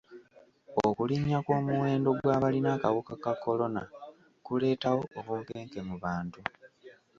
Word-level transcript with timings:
Okulinnya 0.87 1.37
kw'omuwendo 1.45 2.09
gw'abalina 2.19 2.69
akawuka 2.75 3.13
ka 3.23 3.33
kolona 3.43 3.83
kuleetawo 4.45 5.01
obunkenke 5.19 5.79
mu 5.87 5.95
bantu. 6.03 6.39